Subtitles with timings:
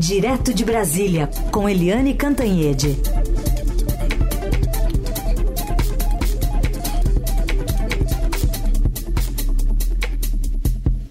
[0.00, 2.96] Direto de Brasília, com Eliane Cantanhede.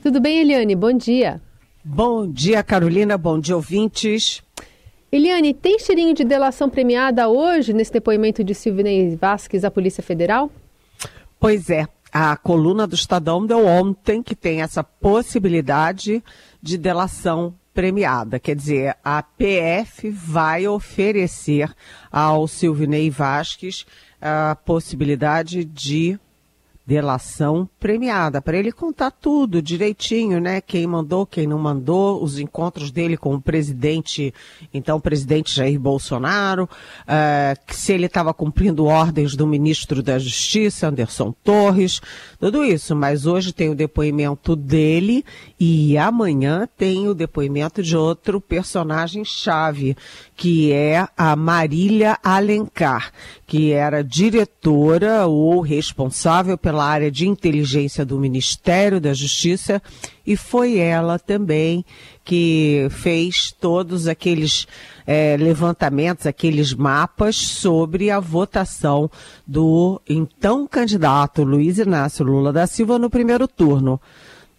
[0.02, 0.75] Tudo bem, Eliane?
[0.75, 1.39] Bom dia.
[1.86, 3.15] Bom dia, Carolina.
[3.15, 4.41] Bom dia, ouvintes.
[5.11, 10.51] Eliane, tem cheirinho de delação premiada hoje nesse depoimento de Silvinei Vasques à Polícia Federal?
[11.39, 11.85] Pois é.
[12.11, 16.23] A coluna do Estadão deu ontem que tem essa possibilidade
[16.59, 18.41] de delação premiada.
[18.41, 21.73] Quer dizer, a PF vai oferecer
[22.12, 23.86] ao Silvinei Vasques
[24.22, 26.20] a possibilidade de
[26.89, 30.59] delação premiada, para ele contar tudo direitinho, né?
[30.59, 34.34] Quem mandou, quem não mandou, os encontros dele com o presidente,
[34.73, 40.88] então o presidente Jair Bolsonaro, uh, se ele estava cumprindo ordens do ministro da Justiça,
[40.88, 42.02] Anderson Torres,
[42.39, 42.95] tudo isso.
[42.95, 45.23] Mas hoje tem o depoimento dele
[45.59, 49.95] e amanhã tem o depoimento de outro personagem chave,
[50.35, 53.11] que é a Marília Alencar,
[53.50, 59.81] que era diretora ou responsável pela área de inteligência do Ministério da Justiça
[60.23, 61.83] e foi ela também
[62.23, 64.67] que fez todos aqueles
[65.05, 69.09] é, levantamentos, aqueles mapas sobre a votação
[69.47, 74.00] do então candidato Luiz Inácio Lula da Silva no primeiro turno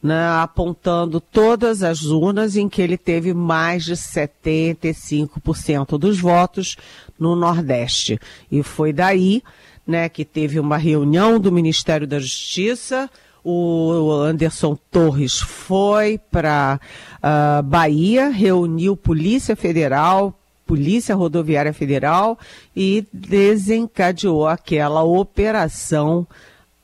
[0.02, 6.76] né, apontando todas as urnas em que ele teve mais de 75% dos votos
[7.20, 8.18] no Nordeste.
[8.50, 9.42] E foi daí
[9.86, 13.10] né, que teve uma reunião do Ministério da Justiça.
[13.44, 16.80] O Anderson Torres foi para
[17.16, 20.34] uh, Bahia, reuniu Polícia Federal,
[20.66, 22.38] Polícia Rodoviária Federal
[22.76, 26.26] e desencadeou aquela operação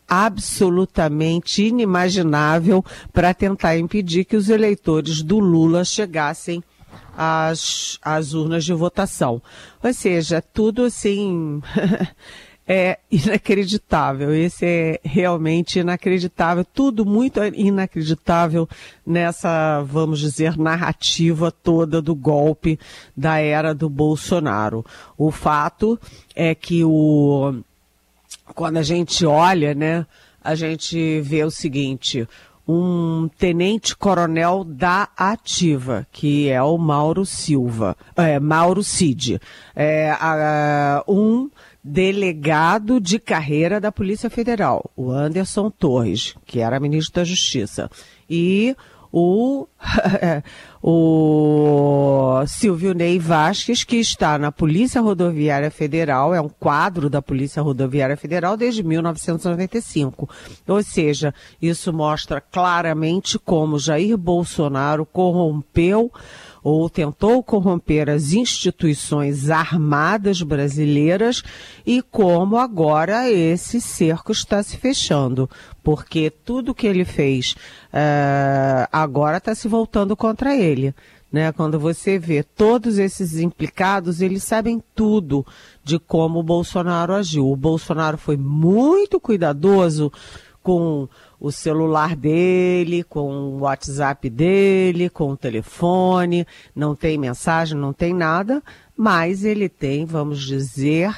[0.08, 6.62] absolutamente inimaginável para tentar impedir que os eleitores do Lula chegassem
[7.16, 9.42] às, às urnas de votação.
[9.82, 11.60] Ou seja, tudo assim.
[12.66, 14.34] é inacreditável.
[14.34, 16.64] Esse é realmente inacreditável.
[16.64, 18.68] Tudo muito inacreditável
[19.06, 22.78] nessa, vamos dizer, narrativa toda do golpe
[23.16, 24.84] da era do Bolsonaro.
[25.16, 25.98] O fato
[26.34, 27.62] é que o
[28.54, 30.06] quando a gente olha, né,
[30.42, 32.28] a gente vê o seguinte,
[32.66, 39.40] um tenente-coronel da ativa, que é o Mauro Silva, é, Mauro Cid,
[39.74, 41.48] é, a, um
[41.82, 47.88] delegado de carreira da Polícia Federal, o Anderson Torres, que era ministro da Justiça,
[48.28, 48.74] e
[49.18, 49.66] o,
[50.82, 57.62] o Silvio Ney Vasques, que está na Polícia Rodoviária Federal, é um quadro da Polícia
[57.62, 60.28] Rodoviária Federal desde 1995.
[60.68, 61.32] Ou seja,
[61.62, 66.12] isso mostra claramente como Jair Bolsonaro corrompeu
[66.68, 71.44] ou tentou corromper as instituições armadas brasileiras
[71.86, 75.48] e como agora esse cerco está se fechando,
[75.86, 77.54] porque tudo que ele fez
[77.92, 80.92] uh, agora está se voltando contra ele.
[81.30, 81.52] Né?
[81.52, 85.46] Quando você vê todos esses implicados, eles sabem tudo
[85.84, 87.48] de como o Bolsonaro agiu.
[87.48, 90.10] O Bolsonaro foi muito cuidadoso
[90.60, 91.08] com
[91.38, 98.12] o celular dele, com o WhatsApp dele, com o telefone, não tem mensagem, não tem
[98.12, 98.60] nada,
[98.96, 101.14] mas ele tem, vamos dizer,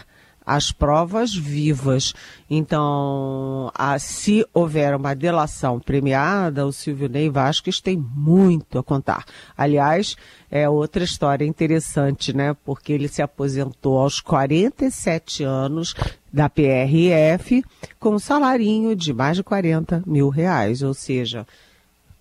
[0.49, 2.15] as provas vivas.
[2.49, 9.27] Então, a, se houver uma delação premiada, o Silvio Ney Vasquez tem muito a contar.
[9.55, 10.17] Aliás,
[10.51, 12.57] é outra história interessante, né?
[12.65, 15.95] Porque ele se aposentou aos 47 anos
[16.33, 17.63] da PRF
[18.01, 20.81] com um salarinho de mais de 40 mil reais.
[20.81, 21.47] Ou seja,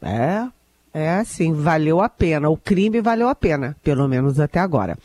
[0.02, 0.46] é,
[0.94, 2.50] é assim, valeu a pena.
[2.50, 4.98] O crime valeu a pena, pelo menos até agora.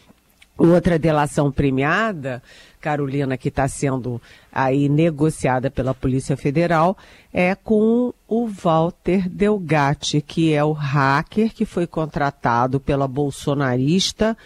[0.65, 2.41] Outra delação premiada,
[2.81, 6.97] Carolina, que está sendo aí negociada pela Polícia Federal,
[7.33, 14.37] é com o Walter Delgatti, que é o hacker que foi contratado pela bolsonarista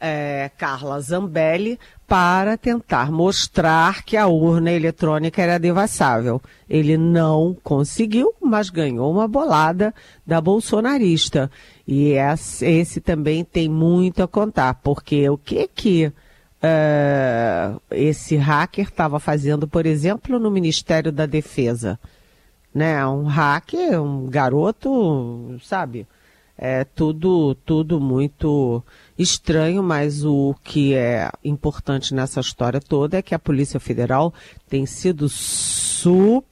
[0.00, 6.40] é, Carla Zambelli para tentar mostrar que a urna eletrônica era devassável.
[6.68, 9.92] Ele não conseguiu, mas ganhou uma bolada
[10.24, 11.50] da bolsonarista.
[11.86, 12.14] E
[12.62, 19.68] esse, também tem muito a contar, porque o que que uh, esse hacker estava fazendo,
[19.68, 21.98] por exemplo, no Ministério da Defesa?
[22.74, 23.06] Né?
[23.06, 26.06] Um hacker, um garoto, sabe?
[26.58, 28.82] É tudo, tudo muito
[29.18, 34.32] estranho, mas o que é importante nessa história toda é que a Polícia Federal
[34.68, 36.42] tem sido super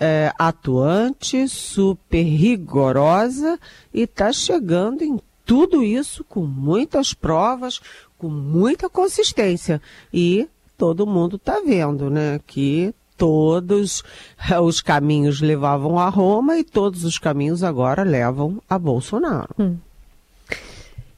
[0.00, 3.60] é, atuante, super rigorosa
[3.92, 7.80] e está chegando em tudo isso com muitas provas,
[8.16, 9.80] com muita consistência.
[10.12, 10.48] E
[10.78, 14.02] todo mundo está vendo, né, que todos
[14.62, 19.54] os caminhos levavam a Roma e todos os caminhos agora levam a Bolsonaro.
[19.58, 19.76] Hum.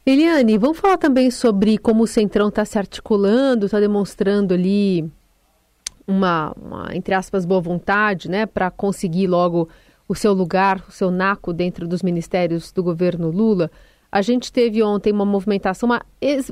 [0.04, 5.08] Eliane, vamos falar também sobre como o Centrão está se articulando, está demonstrando ali
[6.06, 9.68] uma, uma, entre aspas, boa vontade, né, para conseguir logo
[10.08, 13.70] o seu lugar, o seu naco dentro dos ministérios do governo Lula.
[14.10, 16.02] A gente teve ontem uma movimentação, uma,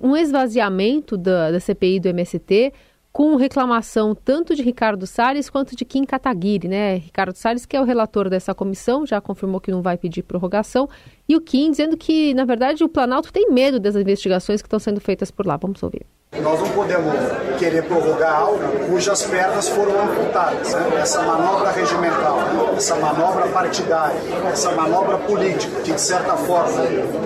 [0.03, 2.73] um esvaziamento da, da CPI do MST,
[3.13, 6.95] com reclamação tanto de Ricardo Salles quanto de Kim Kataguiri, né?
[6.95, 10.89] Ricardo Salles, que é o relator dessa comissão, já confirmou que não vai pedir prorrogação,
[11.29, 14.79] e o Kim dizendo que, na verdade, o Planalto tem medo das investigações que estão
[14.79, 15.57] sendo feitas por lá.
[15.57, 16.07] Vamos ouvir.
[16.39, 17.13] Nós não podemos
[17.59, 20.73] querer prorrogar algo cujas pernas foram amputadas.
[20.73, 21.01] Né?
[21.03, 22.39] Essa manobra regimental,
[22.77, 24.15] essa manobra partidária,
[24.51, 26.83] essa manobra política, que de certa forma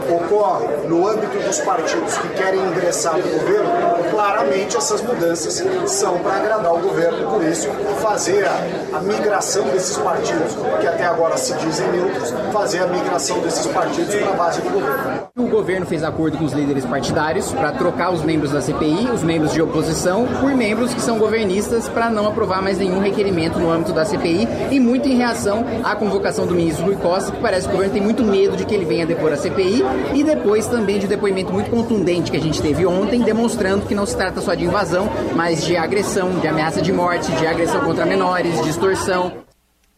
[0.09, 3.71] ocorre no âmbito dos partidos que querem ingressar no governo,
[4.11, 7.69] claramente essas mudanças são para agradar o governo, por isso
[8.01, 13.39] fazer a, a migração desses partidos, que até agora se dizem neutros, fazer a migração
[13.41, 15.29] desses partidos para a base do governo.
[15.37, 19.23] O governo fez acordo com os líderes partidários para trocar os membros da CPI, os
[19.23, 23.71] membros de oposição, por membros que são governistas para não aprovar mais nenhum requerimento no
[23.71, 27.67] âmbito da CPI e muito em reação à convocação do ministro Rui Costa, que parece
[27.67, 29.83] que o governo tem muito medo de que ele venha depor a CPI
[30.15, 33.95] e depois também de um depoimento muito contundente que a gente teve ontem, demonstrando que
[33.95, 37.81] não se trata só de invasão, mas de agressão, de ameaça de morte, de agressão
[37.81, 39.45] contra menores, de extorsão.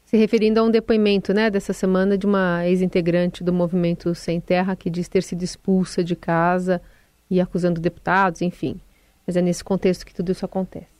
[0.06, 4.76] Se referindo a um depoimento né, dessa semana de uma ex-integrante do movimento Sem Terra
[4.76, 6.80] que diz ter sido expulsa de casa
[7.28, 8.80] e acusando deputados, enfim.
[9.26, 10.96] Mas é nesse contexto que tudo isso acontece.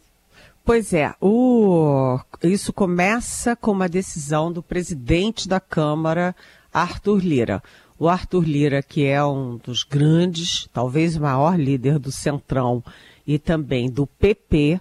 [0.64, 2.19] Pois é, o...
[2.43, 6.34] isso começa com uma decisão do presidente da Câmara,
[6.73, 7.62] Arthur Lira.
[7.99, 12.82] O Arthur Lira, que é um dos grandes, talvez o maior líder do Centrão
[13.25, 14.81] e também do PP,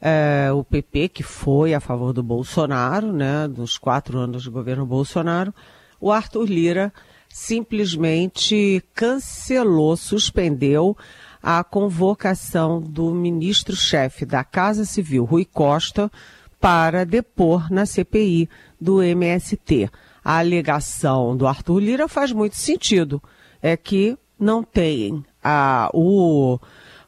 [0.00, 4.86] é, o PP, que foi a favor do Bolsonaro, né, dos quatro anos de governo
[4.86, 5.52] Bolsonaro,
[6.00, 6.92] o Arthur Lira
[7.28, 10.96] simplesmente cancelou, suspendeu
[11.42, 16.10] a convocação do ministro-chefe da Casa Civil, Rui Costa,
[16.60, 18.48] para depor na CPI
[18.80, 19.90] do MST.
[20.24, 23.22] A alegação do Arthur Lira faz muito sentido.
[23.62, 26.58] É que não tem a, o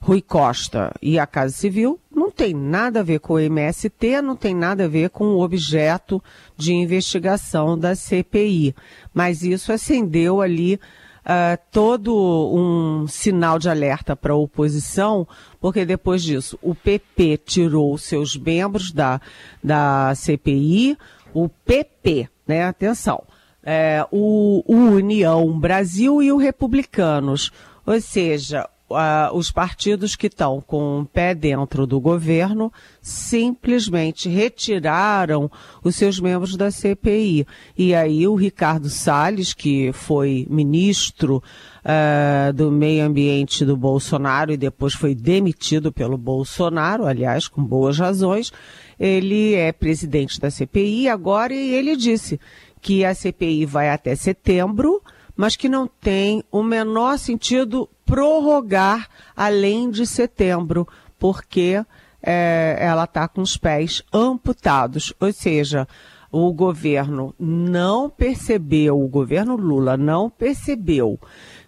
[0.01, 4.35] Rui Costa e a Casa Civil não tem nada a ver com o MST, não
[4.35, 6.23] tem nada a ver com o objeto
[6.57, 8.75] de investigação da CPI.
[9.13, 10.81] Mas isso acendeu ali
[11.25, 12.15] uh, todo
[12.55, 15.27] um sinal de alerta para a oposição,
[15.61, 19.21] porque depois disso o PP tirou seus membros da,
[19.63, 20.97] da CPI,
[21.33, 22.65] o PP, né?
[22.65, 23.23] Atenção.
[23.63, 27.53] É, o, o União Brasil e o Republicanos.
[27.87, 35.51] Ou seja, uh, os partidos que estão com o pé dentro do governo simplesmente retiraram
[35.83, 37.47] os seus membros da CPI.
[37.77, 41.43] E aí o Ricardo Salles, que foi ministro
[41.85, 47.99] uh, do meio ambiente do Bolsonaro e depois foi demitido pelo Bolsonaro, aliás, com boas
[47.99, 48.53] razões,
[48.99, 52.41] ele é presidente da CPI agora e ele disse
[52.81, 55.03] que a CPI vai até setembro,
[55.41, 60.87] mas que não tem o menor sentido prorrogar além de setembro,
[61.19, 61.83] porque
[62.23, 65.15] é, ela está com os pés amputados.
[65.19, 65.89] Ou seja,
[66.31, 71.19] o governo não percebeu, o governo Lula não percebeu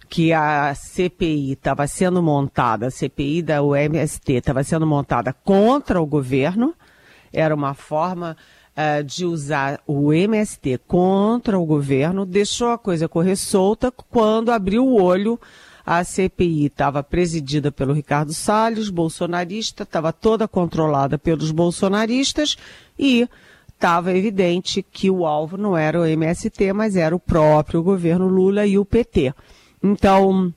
[0.07, 6.05] que a CPI estava sendo montada, a CPI da UMST estava sendo montada contra o
[6.05, 6.75] governo,
[7.33, 8.37] era uma forma
[8.77, 14.87] uh, de usar o MST contra o governo, deixou a coisa correr solta quando abriu
[14.87, 15.39] o olho
[15.85, 22.57] a CPI estava presidida pelo Ricardo Salles, bolsonarista, estava toda controlada pelos bolsonaristas
[22.97, 23.29] e
[23.69, 28.65] estava evidente que o alvo não era o MST, mas era o próprio governo Lula
[28.65, 29.35] e o PT.
[29.83, 30.55] Então,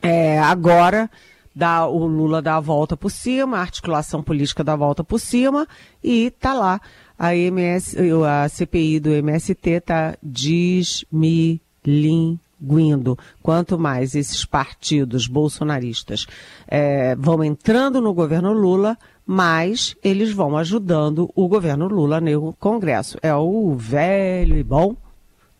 [0.00, 1.10] é, agora
[1.54, 5.20] dá, o Lula dá a volta por cima, a articulação política dá a volta por
[5.20, 5.68] cima
[6.02, 6.80] e está lá.
[7.16, 7.96] A, MS,
[8.26, 13.16] a CPI do MST está desmilinguindo.
[13.40, 16.26] Quanto mais esses partidos bolsonaristas
[16.66, 23.16] é, vão entrando no governo Lula, mais eles vão ajudando o governo Lula no Congresso.
[23.22, 24.96] É o velho e bom,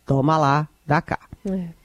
[0.04, 1.20] toma lá, dá cá.
[1.48, 1.84] É.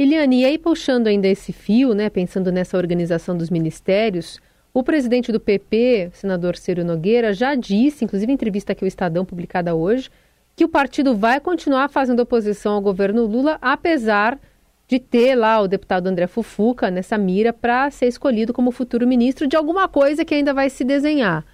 [0.00, 4.38] Eliane, e aí puxando ainda esse fio, né, pensando nessa organização dos ministérios,
[4.72, 9.24] o presidente do PP, senador Ciro Nogueira, já disse, inclusive em entrevista aqui ao Estadão
[9.24, 10.08] publicada hoje,
[10.54, 14.38] que o partido vai continuar fazendo oposição ao governo Lula, apesar
[14.86, 19.48] de ter lá o deputado André Fufuca nessa mira para ser escolhido como futuro ministro
[19.48, 21.44] de alguma coisa que ainda vai se desenhar.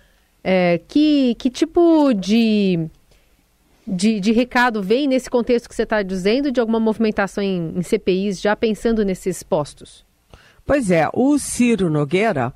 [0.43, 2.91] É, que, que tipo de,
[3.87, 7.83] de, de, recado vem nesse contexto que você está dizendo de alguma movimentação em, em
[7.83, 10.05] CPIs, já pensando nesses postos?
[10.67, 12.55] Pois é, o Ciro Nogueira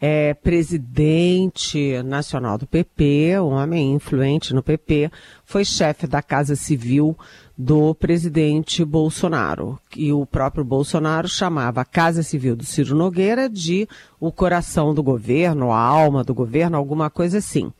[0.00, 5.10] é presidente nacional do PP, um homem influente no PP,
[5.44, 7.18] foi chefe da Casa Civil
[7.56, 9.76] do presidente Bolsonaro.
[9.96, 13.88] E o próprio Bolsonaro chamava a Casa Civil do Ciro Nogueira de
[14.20, 17.72] o coração do governo, a alma do governo, alguma coisa assim.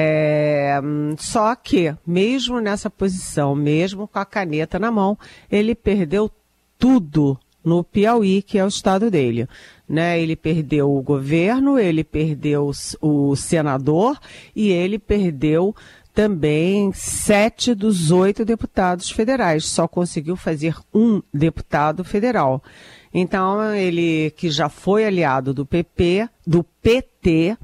[0.00, 0.80] É,
[1.16, 5.18] só que, mesmo nessa posição, mesmo com a caneta na mão,
[5.50, 6.30] ele perdeu
[6.78, 9.48] tudo no Piauí, que é o estado dele.
[9.88, 10.20] Né?
[10.20, 14.20] Ele perdeu o governo, ele perdeu o senador
[14.54, 15.74] e ele perdeu
[16.14, 19.64] também sete dos oito deputados federais.
[19.64, 22.62] Só conseguiu fazer um deputado federal.
[23.12, 27.58] Então, ele que já foi aliado do PP, do PT,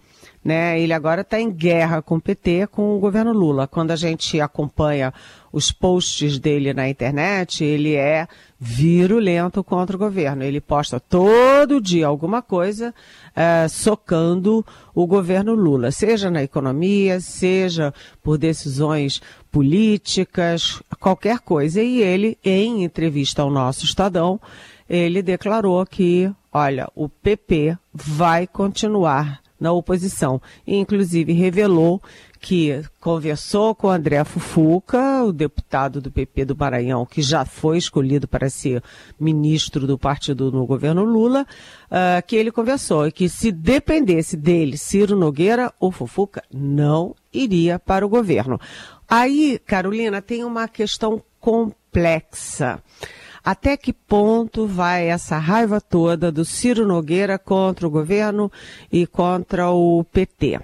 [0.44, 0.78] né?
[0.78, 3.66] Ele agora está em guerra com o PT, com o governo Lula.
[3.66, 5.12] Quando a gente acompanha
[5.50, 8.28] os posts dele na internet, ele é
[8.60, 10.42] virulento contra o governo.
[10.42, 12.94] Ele posta todo dia alguma coisa
[13.34, 21.82] é, socando o governo Lula, seja na economia, seja por decisões políticas, qualquer coisa.
[21.82, 24.38] E ele, em entrevista ao nosso Estadão,
[24.88, 30.40] ele declarou que, olha, o PP vai continuar na oposição.
[30.66, 32.02] E, inclusive, revelou
[32.44, 38.28] que conversou com André Fufuca, o deputado do PP do Maranhão, que já foi escolhido
[38.28, 38.82] para ser
[39.18, 41.46] ministro do partido no governo Lula,
[41.87, 47.78] uh, que ele conversou e que se dependesse dele, Ciro Nogueira, o Fufuca não iria
[47.78, 48.61] para o governo.
[49.08, 52.82] Aí, Carolina, tem uma questão complexa.
[53.44, 58.50] Até que ponto vai essa raiva toda do Ciro Nogueira contra o governo
[58.90, 60.60] e contra o PT?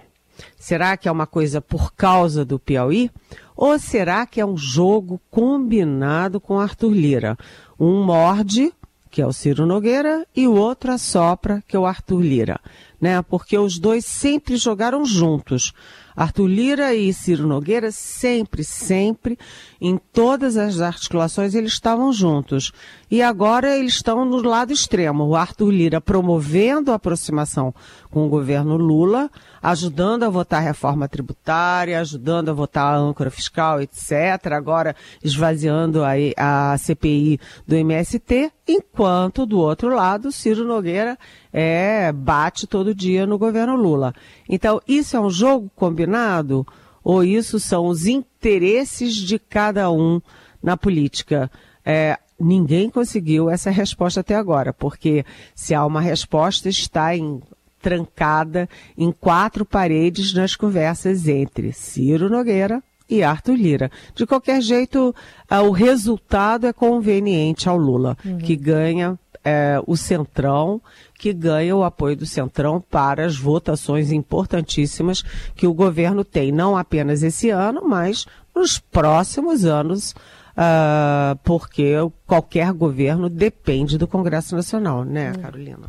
[0.58, 3.10] Será que é uma coisa por causa do Piauí?
[3.54, 7.36] Ou será que é um jogo combinado com Arthur Lira?
[7.78, 8.72] Um morde,
[9.10, 12.58] que é o Ciro Nogueira, e o outro assopra, que é o Arthur Lira.
[12.98, 13.20] Né?
[13.20, 15.74] Porque os dois sempre jogaram juntos.
[16.16, 19.38] Arthur Lira e Ciro Nogueira sempre, sempre,
[19.80, 22.70] em todas as articulações, eles estavam juntos.
[23.10, 25.24] E agora eles estão no lado extremo.
[25.24, 27.74] O Arthur Lira promovendo a aproximação
[28.10, 29.30] com o governo Lula,
[29.62, 34.52] ajudando a votar a reforma tributária, ajudando a votar a âncora fiscal, etc.
[34.52, 34.94] Agora
[35.24, 41.18] esvaziando a, a CPI do MST, enquanto do outro lado, Ciro Nogueira
[41.52, 44.14] é, bate todo dia no governo Lula.
[44.48, 46.66] Então, isso é um jogo combinado
[47.02, 50.20] ou isso são os interesses de cada um
[50.62, 51.50] na política?
[51.84, 57.40] É, ninguém conseguiu essa resposta até agora, porque se há uma resposta, está em
[57.80, 63.90] trancada em quatro paredes nas conversas entre Ciro Nogueira e Arthur Lira.
[64.14, 65.14] De qualquer jeito,
[65.50, 68.38] uh, o resultado é conveniente ao Lula, uhum.
[68.38, 70.80] que ganha é, o Centrão,
[71.18, 75.22] que ganha o apoio do Centrão para as votações importantíssimas
[75.54, 81.94] que o governo tem, não apenas esse ano, mas nos próximos anos, uh, porque
[82.26, 85.42] qualquer governo depende do Congresso Nacional, né, uhum.
[85.42, 85.88] Carolina?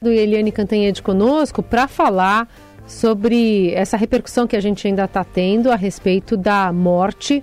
[0.00, 2.48] Do Eliane Cantanhede conosco para falar
[2.86, 7.42] sobre essa repercussão que a gente ainda está tendo a respeito da morte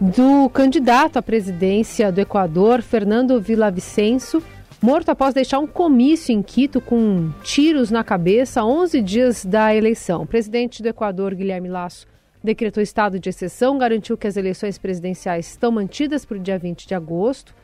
[0.00, 4.42] do candidato à presidência do Equador, Fernando Villavicencio,
[4.82, 10.22] morto após deixar um comício em Quito com tiros na cabeça 11 dias da eleição.
[10.22, 12.06] O presidente do Equador, Guilherme Lasso,
[12.42, 16.86] decretou estado de exceção, garantiu que as eleições presidenciais estão mantidas para o dia 20
[16.86, 17.54] de agosto.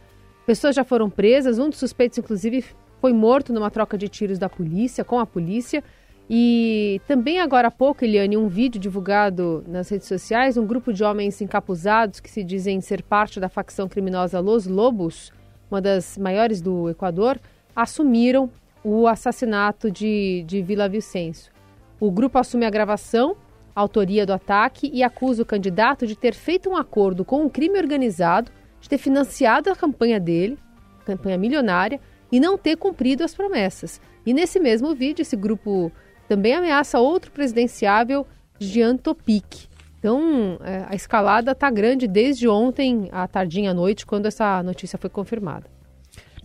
[0.47, 2.65] Pessoas já foram presas, um dos suspeitos, inclusive,
[3.01, 5.85] foi morto numa troca de tiros da polícia, com a polícia.
[6.29, 11.05] E também agora há pouco, Eliane, um vídeo divulgado nas redes sociais, um grupo de
[11.05, 15.33] homens encapuzados que se dizem ser parte da facção criminosa Los Lobos,
[15.73, 17.41] uma das maiores do Equador,
[17.75, 18.51] assumiram
[18.85, 21.51] o assassinato de, de Vila Vicencio.
[21.99, 23.37] O grupo assume a gravação,
[23.75, 27.49] a autoria do ataque e acusa o candidato de ter feito um acordo com um
[27.49, 28.51] crime organizado,
[28.81, 30.59] de ter financiado a campanha dele,
[31.07, 31.99] campanha milionária,
[32.31, 34.01] e não ter cumprido as promessas.
[34.27, 35.93] E nesse mesmo vídeo, esse grupo
[36.29, 38.27] também ameaça outro presidenciável,
[38.59, 39.72] Jean Topic.
[40.03, 44.99] Então, é, a escalada está grande desde ontem, à tardinha à noite, quando essa notícia
[44.99, 45.71] foi confirmada.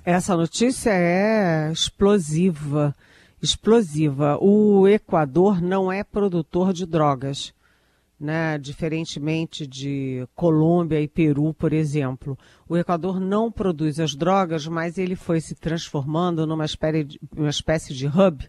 [0.05, 2.95] Essa notícia é explosiva.
[3.41, 4.37] Explosiva.
[4.39, 7.51] O Equador não é produtor de drogas.
[8.19, 8.59] né?
[8.59, 12.37] Diferentemente de Colômbia e Peru, por exemplo,
[12.69, 17.49] o Equador não produz as drogas, mas ele foi se transformando numa espécie de, uma
[17.49, 18.47] espécie de hub,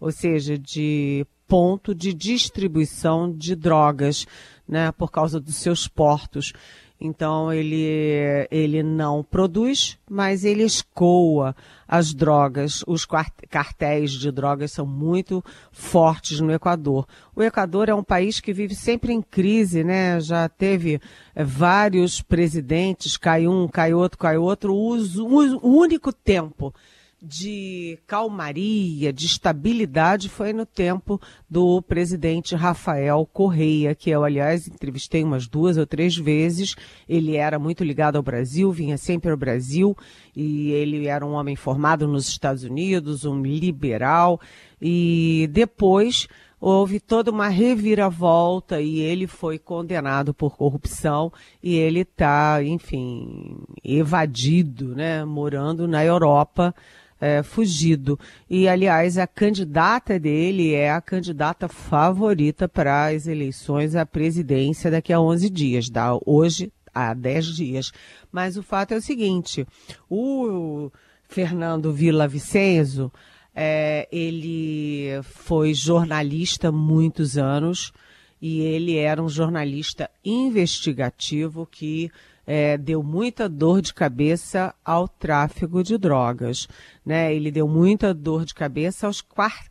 [0.00, 4.26] ou seja, de ponto de distribuição de drogas,
[4.68, 4.92] né?
[4.92, 6.52] Por causa dos seus portos.
[7.00, 11.54] Então ele, ele não produz, mas ele escoa
[11.86, 12.82] as drogas.
[12.88, 13.06] Os
[13.48, 17.06] cartéis de drogas são muito fortes no Equador.
[17.36, 20.20] O Equador é um país que vive sempre em crise, né?
[20.20, 21.00] Já teve
[21.36, 24.74] é, vários presidentes, cai um, cai outro, cai outro.
[24.74, 26.74] O único tempo
[27.20, 31.20] de calmaria, de estabilidade foi no tempo
[31.50, 36.76] do presidente Rafael Correia, que eu, aliás, entrevistei umas duas ou três vezes.
[37.08, 39.96] Ele era muito ligado ao Brasil, vinha sempre ao Brasil,
[40.34, 44.40] e ele era um homem formado nos Estados Unidos, um liberal,
[44.80, 46.28] e depois
[46.60, 51.32] houve toda uma reviravolta e ele foi condenado por corrupção
[51.62, 56.74] e ele está, enfim, evadido, né, morando na Europa
[57.20, 58.18] é, fugido.
[58.48, 65.12] E, aliás, a candidata dele é a candidata favorita para as eleições à presidência daqui
[65.12, 67.92] a 11 dias, da hoje a 10 dias.
[68.30, 69.66] Mas o fato é o seguinte:
[70.08, 70.90] o
[71.28, 73.12] Fernando Vicenzo
[73.54, 77.92] é, ele foi jornalista muitos anos
[78.40, 82.10] e ele era um jornalista investigativo que
[82.50, 86.66] é, deu muita dor de cabeça ao tráfico de drogas.
[87.04, 87.34] Né?
[87.34, 89.22] Ele deu muita dor de cabeça aos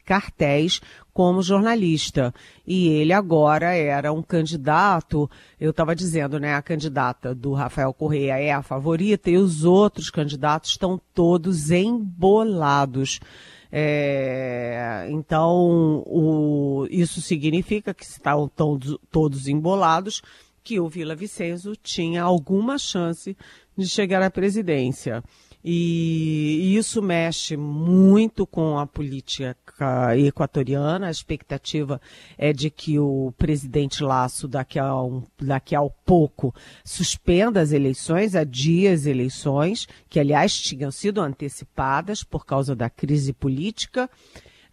[0.05, 0.79] cartéis
[1.11, 2.31] como jornalista.
[2.67, 5.27] E ele agora era um candidato,
[5.59, 6.53] eu estava dizendo, né?
[6.53, 13.19] A candidata do Rafael Correia é a favorita e os outros candidatos estão todos embolados.
[13.71, 18.49] É, então, o, isso significa que estão
[19.09, 20.21] todos embolados,
[20.67, 23.37] que o Vila Vicenzo tinha alguma chance
[23.77, 25.23] de chegar à presidência.
[25.63, 29.55] E isso mexe muito com a política
[30.17, 31.07] equatoriana.
[31.07, 32.01] A expectativa
[32.37, 36.53] é de que o presidente Laço, daqui a, um, daqui a pouco,
[36.83, 43.31] suspenda as eleições, adie as eleições, que aliás tinham sido antecipadas por causa da crise
[43.31, 44.09] política.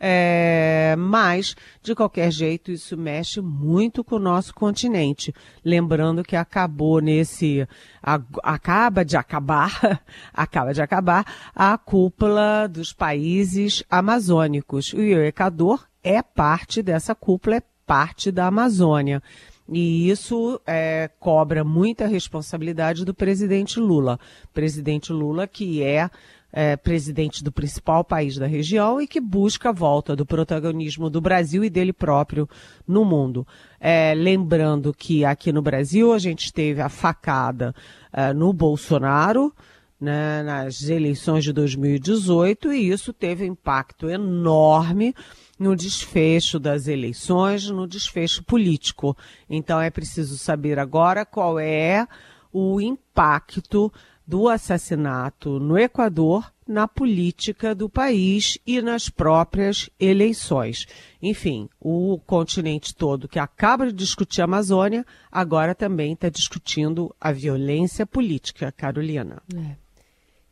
[0.06, 5.34] É, mas, de qualquer jeito, isso mexe muito com o nosso continente.
[5.64, 7.66] Lembrando que acabou nesse.
[8.02, 9.72] A, acaba de acabar,
[10.30, 14.92] acaba de acabar a cúpula dos países amazônicos.
[14.92, 19.22] E o Equador é parte dessa cúpula, é parte da Amazônia.
[19.66, 24.20] E isso é, cobra muita responsabilidade do presidente Lula.
[24.52, 26.10] Presidente Lula, que é
[26.56, 31.20] é, presidente do principal país da região e que busca a volta do protagonismo do
[31.20, 32.48] Brasil e dele próprio
[32.86, 33.44] no mundo.
[33.80, 37.74] É, lembrando que aqui no Brasil a gente teve a facada
[38.12, 39.52] é, no Bolsonaro,
[40.00, 45.12] né, nas eleições de 2018 e isso teve um impacto enorme
[45.58, 49.16] no desfecho das eleições, no desfecho político.
[49.50, 52.06] Então é preciso saber agora qual é
[52.52, 53.92] o impacto
[54.26, 60.87] do assassinato no Equador, na política do país e nas próprias eleições.
[61.20, 67.32] Enfim, o continente todo que acaba de discutir a Amazônia, agora também está discutindo a
[67.32, 69.42] violência política, Carolina.
[69.54, 69.76] É.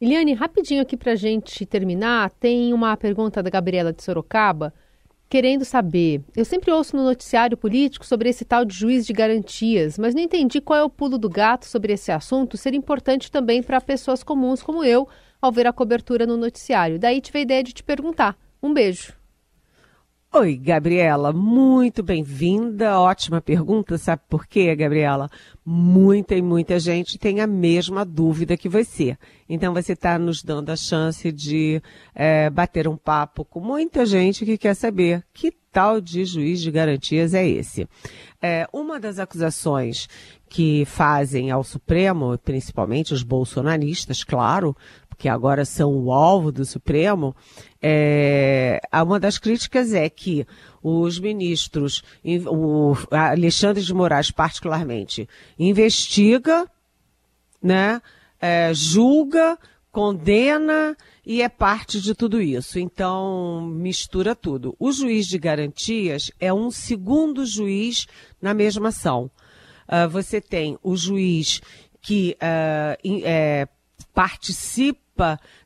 [0.00, 4.74] Eliane, rapidinho aqui para gente terminar, tem uma pergunta da Gabriela de Sorocaba
[5.32, 6.20] querendo saber.
[6.36, 10.20] Eu sempre ouço no noticiário político sobre esse tal de juiz de garantias, mas não
[10.20, 14.22] entendi qual é o pulo do gato sobre esse assunto ser importante também para pessoas
[14.22, 15.08] comuns como eu
[15.40, 16.98] ao ver a cobertura no noticiário.
[16.98, 18.36] Daí tive a ideia de te perguntar.
[18.62, 19.21] Um beijo.
[20.34, 22.98] Oi, Gabriela, muito bem-vinda.
[22.98, 23.98] Ótima pergunta.
[23.98, 25.28] Sabe por quê, Gabriela?
[25.62, 29.18] Muita e muita gente tem a mesma dúvida que você.
[29.46, 31.82] Então, você está nos dando a chance de
[32.14, 36.70] é, bater um papo com muita gente que quer saber que tal de juiz de
[36.70, 37.86] garantias é esse.
[38.40, 40.08] É, uma das acusações
[40.48, 44.74] que fazem ao Supremo, principalmente os bolsonaristas, claro,
[45.22, 47.36] que agora são o alvo do Supremo,
[47.82, 50.46] é, uma das críticas é que
[50.82, 52.02] os ministros,
[52.48, 56.66] o Alexandre de Moraes particularmente, investiga,
[57.60, 58.00] né,
[58.40, 59.58] é, julga,
[59.90, 62.78] condena e é parte de tudo isso.
[62.78, 64.74] Então, mistura tudo.
[64.78, 68.06] O juiz de garantias é um segundo juiz
[68.40, 69.30] na mesma ação.
[69.86, 71.60] Uh, você tem o juiz
[72.00, 73.68] que uh, é,
[74.14, 75.01] participa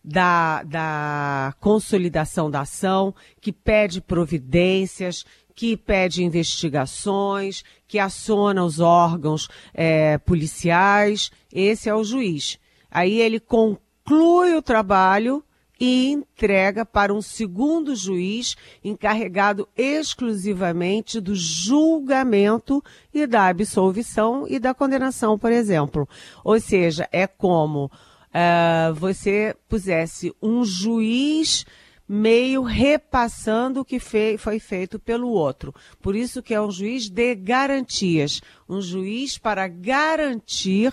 [0.02, 9.48] da, da consolidação da ação, que pede providências, que pede investigações, que aciona os órgãos
[9.72, 11.30] é, policiais.
[11.52, 12.58] Esse é o juiz.
[12.90, 15.42] Aí ele conclui o trabalho
[15.78, 24.72] e entrega para um segundo juiz encarregado exclusivamente do julgamento e da absolvição e da
[24.72, 26.08] condenação, por exemplo.
[26.42, 27.90] Ou seja, é como
[28.28, 31.64] uh, você pusesse um juiz
[32.08, 35.74] meio repassando o que foi feito pelo outro.
[36.00, 40.92] Por isso que é um juiz de garantias, um juiz para garantir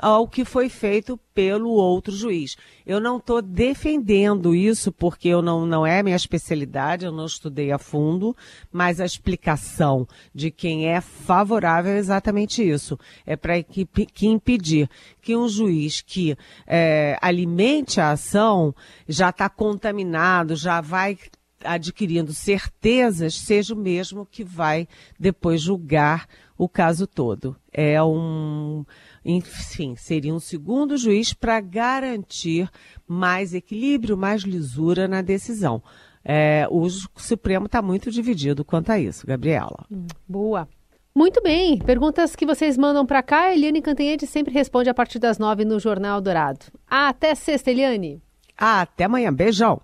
[0.00, 2.56] ao que foi feito pelo outro juiz.
[2.86, 7.70] Eu não estou defendendo isso porque eu não, não é minha especialidade, eu não estudei
[7.70, 8.34] a fundo,
[8.72, 12.98] mas a explicação de quem é favorável é exatamente isso.
[13.26, 14.88] É para que, que impedir
[15.20, 16.34] que um juiz que
[16.66, 18.74] é, alimente a ação
[19.06, 21.18] já está contaminado, já vai
[21.62, 27.56] adquirindo certezas, seja o mesmo que vai depois julgar o caso todo.
[27.72, 28.84] É um
[29.24, 32.68] enfim, seria um segundo juiz para garantir
[33.06, 35.82] mais equilíbrio, mais lisura na decisão.
[36.24, 39.86] É, o Supremo está muito dividido quanto a isso, Gabriela.
[39.90, 40.68] Hum, boa.
[41.14, 41.78] Muito bem.
[41.78, 45.80] Perguntas que vocês mandam para cá, Eliane Cantanhede sempre responde a partir das nove no
[45.80, 46.66] Jornal Dourado.
[46.86, 48.22] Até sexta, Eliane.
[48.56, 49.32] Até amanhã.
[49.32, 49.80] Beijão.